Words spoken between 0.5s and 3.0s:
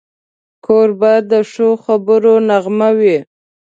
کوربه د ښو خبرو نغمه